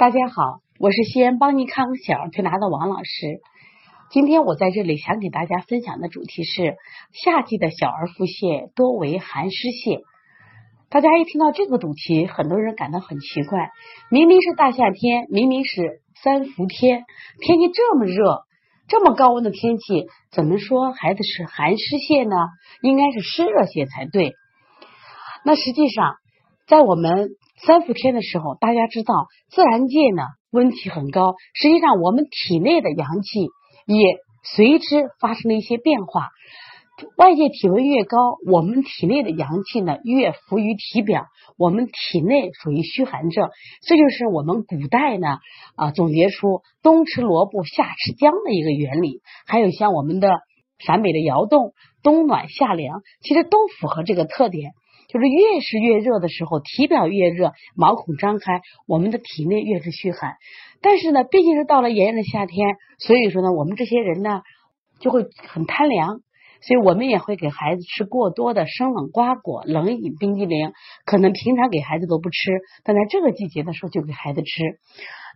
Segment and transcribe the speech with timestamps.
[0.00, 3.42] 大家好，我是西安邦尼康小儿推拿的王老师。
[4.10, 6.78] 今天我在这里想给大家分享的主题是
[7.12, 10.00] 夏季的小儿腹泻多为寒湿泻。
[10.88, 13.68] 大家一听到这个主题，很多人感到很奇怪。
[14.10, 17.04] 明明是大夏天，明明是三伏天，
[17.42, 18.44] 天气这么热，
[18.88, 22.36] 这么高温的天气，怎么说孩子是寒湿泻呢？
[22.80, 24.32] 应该是湿热泻才对。
[25.44, 26.14] 那实际上，
[26.66, 27.28] 在我们
[27.66, 33.48] 三伏天的时候，大家知道自然界呢温气很高，实际上我们体内的阳气
[33.86, 36.30] 也随之发生了一些变化。
[37.16, 43.48] 外界体温越高，我们体内的阳气呢越浮于体表，我们体内属于虚寒症。
[43.86, 45.38] 这就是我们古代呢
[45.76, 49.20] 啊总结出冬吃萝卜夏吃姜的一个原理。
[49.46, 50.28] 还有像我们的
[50.78, 54.72] 陕北的窑洞，冬暖夏凉，其实都符合这个特点。
[55.08, 60.36] 就是越是越热的时候，体表越热，毛孔张开，我们的体内越是虚寒。
[60.82, 64.42] 但是呢，毕竟是到了炎热的夏天，所以说呢，我们这些人呢
[65.00, 66.20] 就会很贪凉，
[66.62, 70.72] 所以我们也会给孩子吃过多的生冷瓜果、冷饮、冰激凌。
[71.04, 72.50] 可能平常给孩子都不吃，
[72.84, 74.48] 但在这个季节的时候就给孩子吃。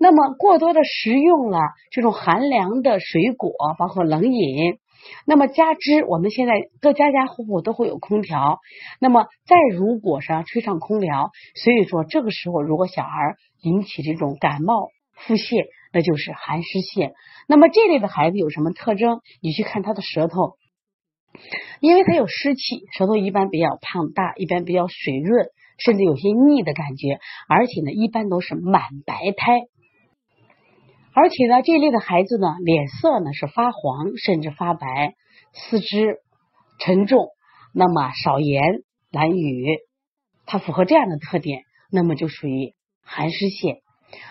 [0.00, 1.58] 那么过多的食用了
[1.90, 4.78] 这种寒凉的水果，包括冷饮。
[5.26, 8.60] 那么加之，我们现在各家家户户都会有空调，
[9.00, 13.10] 那么再如果上吹上空调，所以说这个时候如果小孩
[13.62, 17.12] 引起这种感冒腹泻，那就是寒湿泻。
[17.48, 19.20] 那么这类的孩子有什么特征？
[19.40, 20.54] 你去看他的舌头，
[21.80, 29.60] 因为他有湿气，舌头一般比较胖大，一般比较水润，甚至有些腻的感觉，而且呢，一般都是满白苔。
[31.14, 35.14] 而且呢，这类的孩子呢，脸色呢是发黄，甚至发白，
[35.52, 36.18] 四肢
[36.78, 37.28] 沉重，
[37.74, 38.62] 那么少言
[39.10, 39.78] 懒语，
[40.46, 43.80] 它符合这样的特点，那么就属于寒湿泻。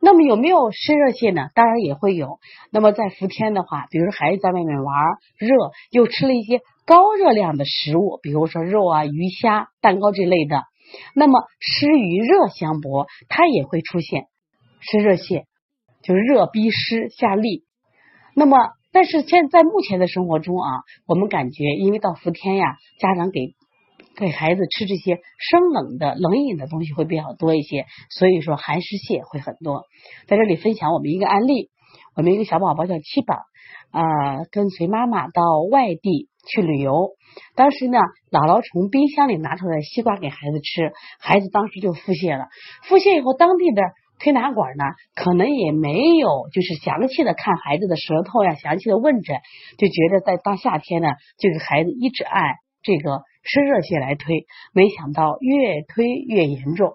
[0.00, 1.48] 那么有没有湿热泻呢？
[1.54, 2.38] 当然也会有。
[2.70, 4.94] 那么在伏天的话，比如说孩子在外面玩
[5.38, 10.62] 热，又吃了一些高热量的食物，比如说肉啊、鱼虾、蛋糕这类的，
[11.14, 14.24] 那么湿与热相搏，它也会出现
[14.80, 15.44] 湿热泻。
[16.02, 17.62] 就是热逼湿下痢，
[18.34, 18.58] 那么
[18.90, 20.68] 但是现在目前的生活中啊，
[21.06, 23.54] 我们感觉因为到伏天呀，家长给
[24.16, 29.84] 给孩子吃这些生冷的冷饮的东西会比较多一些，所以说寒湿泻会很多。
[30.26, 31.70] 在这里分享我们一个案例，
[32.16, 33.36] 我们一个小宝宝叫七宝
[33.90, 37.10] 啊，跟随妈妈到外地去旅游，
[37.54, 37.98] 当时呢，
[38.30, 42.46] 姥姥从冰箱里拿出来西瓜给孩子吃，孩子当时就腹泻了，
[42.84, 43.82] 腹泻以后当地的。
[44.22, 44.84] 推拿馆呢，
[45.16, 49.36] 可能也没有就是详细的看孩子的舌头呀，详细的问诊，
[49.78, 51.08] 就觉得在大夏天呢，
[51.38, 56.94] 就给孩子一直按这个湿热泻来推，没想到越推越严重。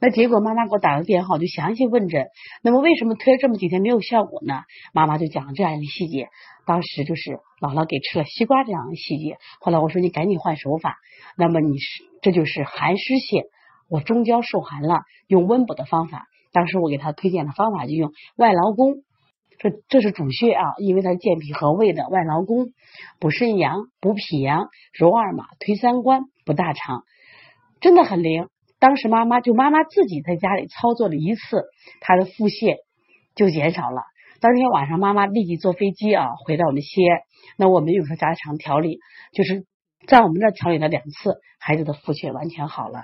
[0.00, 2.26] 那结果妈妈给我打个电话，我就详细问诊。
[2.62, 4.62] 那么为什么推了这么几天没有效果呢？
[4.92, 6.28] 妈妈就讲了这样一个细节，
[6.66, 9.38] 当时就是姥姥给吃了西瓜这样的细节。
[9.60, 10.96] 后来我说你赶紧换手法，
[11.38, 13.46] 那么你是这就是寒湿泻，
[13.88, 16.26] 我中焦受寒了，用温补的方法。
[16.52, 18.96] 当时我给他推荐的方法就用外劳宫，
[19.64, 22.66] 这这是主穴啊，因为它健脾和胃的外劳宫，
[23.18, 27.04] 补肾阳、补脾阳、揉二马、推三关、补大肠，
[27.80, 28.48] 真的很灵。
[28.78, 31.62] 当时妈妈就妈妈自己在家里操作了一次，
[32.02, 32.76] 她的腹泻
[33.34, 34.02] 就减少了。
[34.38, 37.20] 当天晚上妈妈立即坐飞机啊回到我们西安，
[37.56, 38.98] 那我们有时家常调理，
[39.32, 39.64] 就是
[40.06, 43.00] 在我们这调理了两次，孩子的腹泻完全好了。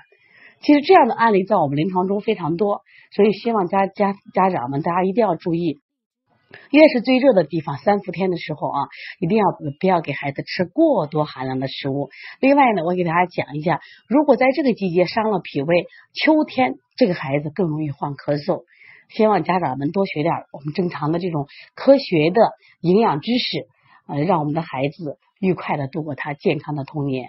[0.60, 2.82] 其实这样的案例在我们临床中非常多，
[3.16, 5.78] 所以希望家家家长们大家一定要注意，
[6.70, 8.88] 越是最热的地方，三伏天的时候啊，
[9.18, 9.44] 一定要
[9.78, 12.10] 不要给孩子吃过多寒凉的食物。
[12.40, 18.64] 另外呢，我给大家讲一下，如果在这个季节伤了脾胃，秋天这个孩子更容易患咳嗽。
[19.08, 22.40] 希望家长们多学点我们正常的这种科学的
[22.80, 23.66] 营养知识，
[24.06, 27.28] 呃，让我们的孩子愉快的度过他健康的童年。